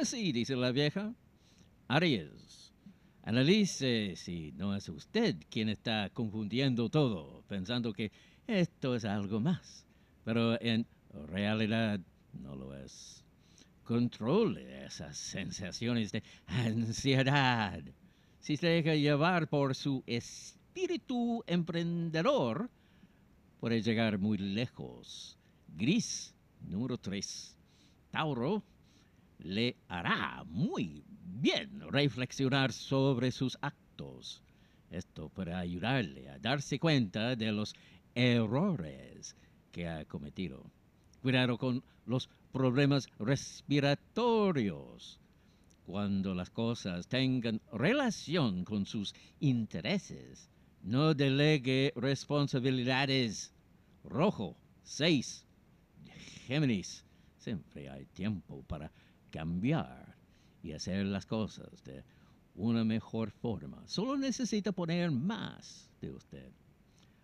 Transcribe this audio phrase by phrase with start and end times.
[0.00, 1.14] Así dice la vieja.
[1.88, 2.72] Aries.
[3.22, 8.10] Analice si no es usted quien está confundiendo todo, pensando que
[8.46, 9.86] esto es algo más,
[10.24, 10.86] pero en
[11.28, 12.00] realidad
[12.32, 13.24] no lo es.
[13.84, 17.80] Controle esas sensaciones de ansiedad.
[18.40, 22.68] Si se deja llevar por su espíritu emprendedor,
[23.60, 25.38] puede llegar muy lejos.
[25.68, 27.56] Gris, número 3.
[28.10, 28.62] Tauro
[29.44, 34.42] le hará muy bien reflexionar sobre sus actos.
[34.90, 37.74] Esto para ayudarle a darse cuenta de los
[38.14, 39.36] errores
[39.70, 40.64] que ha cometido.
[41.20, 45.20] Cuidado con los problemas respiratorios.
[45.84, 50.48] Cuando las cosas tengan relación con sus intereses,
[50.82, 53.52] no delegue responsabilidades.
[54.04, 55.44] Rojo, 6.
[56.46, 57.04] Géminis,
[57.36, 58.90] siempre hay tiempo para
[59.34, 60.14] cambiar
[60.62, 62.04] y hacer las cosas de
[62.54, 63.82] una mejor forma.
[63.88, 66.52] Solo necesita poner más de usted.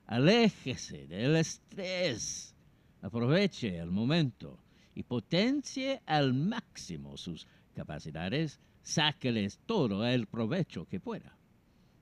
[0.06, 2.52] Aléjese del estrés.
[3.00, 4.58] Aproveche el momento
[4.92, 8.58] y potencie al máximo sus capacidades.
[8.82, 11.36] Sáqueles todo el provecho que pueda.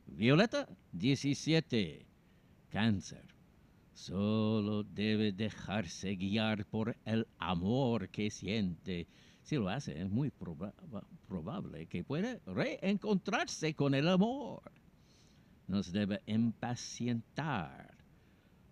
[0.06, 2.06] Violeta 17.
[2.70, 3.26] Cáncer.
[3.92, 9.06] Solo debe dejarse guiar por el amor que siente
[9.48, 10.30] si lo hace, es muy
[11.26, 14.60] probable que pueda reencontrarse con el amor.
[15.66, 17.96] Nos debe impacientar.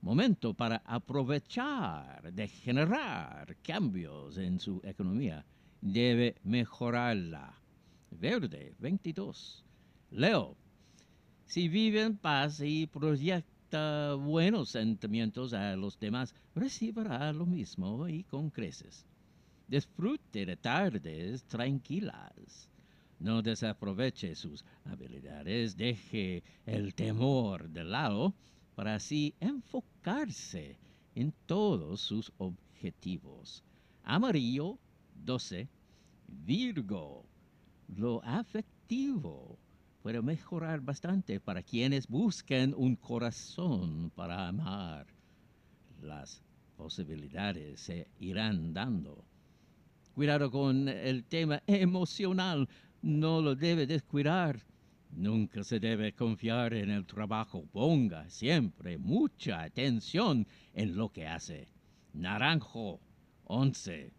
[0.02, 5.46] Momento para aprovechar de generar cambios en su economía.
[5.80, 7.58] Debe mejorarla.
[8.10, 9.64] Verde, 22.
[10.10, 10.58] Leo,
[11.46, 18.24] si vive en paz y proyecta buenos sentimientos a los demás, recibirá lo mismo y
[18.24, 19.06] con creces.
[19.68, 22.68] Disfrute de tardes tranquilas.
[23.18, 28.32] No desaproveche sus habilidades, deje el temor de lado
[28.76, 30.78] para así enfocarse
[31.16, 33.64] en todos sus objetivos.
[34.04, 34.78] Amarillo
[35.24, 35.68] 12.
[36.28, 37.24] Virgo.
[37.88, 39.58] Lo afectivo
[40.00, 45.08] puede mejorar bastante para quienes buscan un corazón para amar.
[46.00, 46.40] Las
[46.76, 49.24] posibilidades se irán dando
[50.16, 52.66] Cuidado con el tema emocional,
[53.02, 54.64] no lo debe descuidar.
[55.10, 57.66] Nunca se debe confiar en el trabajo.
[57.70, 61.68] Ponga siempre mucha atención en lo que hace.
[62.14, 62.98] Naranjo,
[63.44, 64.10] 11.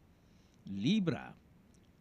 [0.65, 1.35] Libra.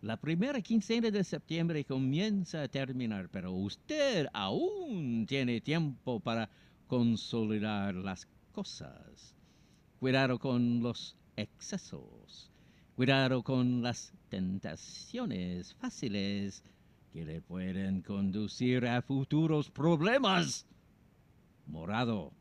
[0.02, 6.50] La primera quincena de septiembre comienza a terminar, pero usted aún tiene tiempo para
[6.86, 9.34] consolidar las cosas.
[9.98, 12.52] Cuidado con los excesos.
[12.96, 16.62] Cuidado con las tentaciones fáciles
[17.12, 20.64] que le pueden conducir a futuros problemas.
[21.66, 22.32] Morado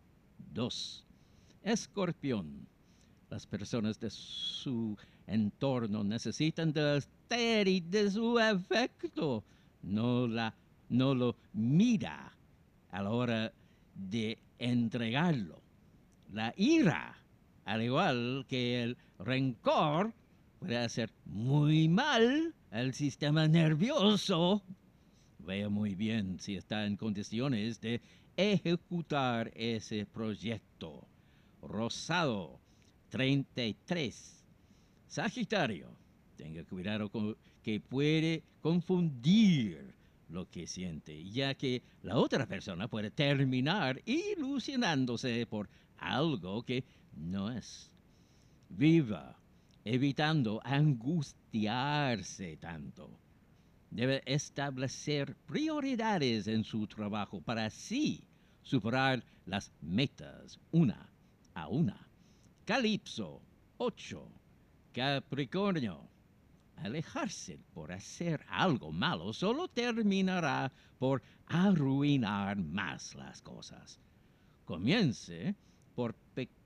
[0.54, 1.06] 2.
[1.62, 2.66] Escorpión.
[3.30, 9.44] Las personas de su entorno necesitan de usted y de su afecto.
[9.82, 10.56] No, la,
[10.88, 12.32] no lo mira
[12.92, 13.52] a la hora
[13.94, 15.62] de entregarlo.
[16.32, 17.14] La ira,
[17.66, 20.14] al igual que el rencor,
[20.60, 24.64] puede hacer muy mal al sistema nervioso.
[25.40, 28.02] Vea muy bien si está en condiciones de
[28.38, 31.08] ejecutar ese proyecto.
[31.62, 32.60] Rosado
[33.10, 34.44] 33.
[35.08, 35.90] Sagitario,
[36.36, 39.94] tenga cuidado con que puede confundir
[40.30, 46.84] lo que siente, ya que la otra persona puede terminar ilusionándose por algo que
[47.16, 47.92] no es.
[48.70, 49.38] Viva
[49.86, 53.20] evitando angustiarse tanto.
[53.92, 58.28] Debe establecer prioridades en su trabajo para así
[58.64, 61.08] superar las metas una
[61.54, 62.10] a una.
[62.66, 63.42] Calipso
[63.78, 64.28] 8.
[64.92, 66.10] Capricornio.
[66.78, 74.00] Alejarse por hacer algo malo solo terminará por arruinar más las cosas.
[74.66, 75.56] Comience
[75.96, 76.16] por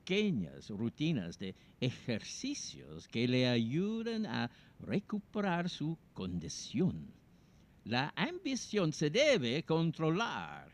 [0.09, 7.13] pequeñas rutinas de ejercicios que le ayuden a recuperar su condición.
[7.85, 10.71] La ambición se debe controlar.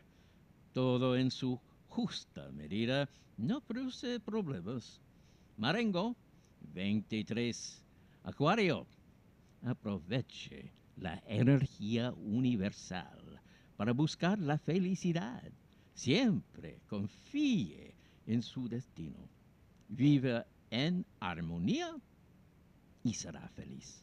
[0.72, 5.02] Todo en su justa medida no produce problemas.
[5.58, 6.16] Marengo
[6.72, 7.84] 23.
[8.22, 8.86] Acuario.
[9.66, 13.38] Aproveche la energía universal
[13.76, 15.52] para buscar la felicidad.
[15.92, 17.95] Siempre confíe
[18.26, 19.28] en su destino.
[19.88, 21.96] Vive en armonía
[23.04, 24.02] y será feliz.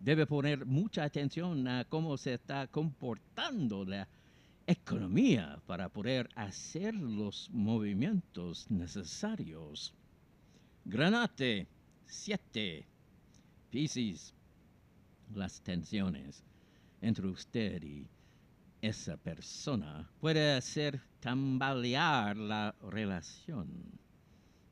[0.00, 4.06] debe poner mucha atención a cómo se está comportando la
[4.66, 9.94] economía para poder hacer los movimientos necesarios.
[10.84, 11.66] Granate
[12.06, 12.86] 7.
[13.70, 14.32] Piscis.
[15.34, 16.44] Las tensiones
[17.00, 18.06] entre usted y
[18.82, 23.68] esa persona puede hacer tambalear la relación.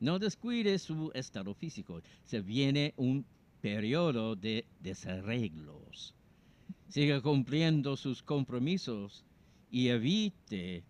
[0.00, 2.02] No descuide su estado físico.
[2.24, 3.24] Se viene un
[3.60, 6.14] periodo de desarreglos.
[6.88, 9.24] Siga cumpliendo sus compromisos
[9.70, 10.84] y evite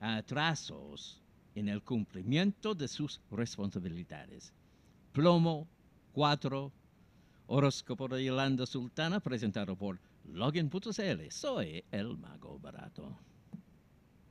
[0.00, 1.22] atrasos
[1.54, 4.52] en el cumplimiento de sus responsabilidades.
[5.12, 5.66] Plomo
[6.12, 6.72] 4,
[7.46, 9.98] horóscopo de Yolanda Sultana, presentado por
[10.32, 11.30] Login.cl.
[11.30, 13.18] Soy el mago barato.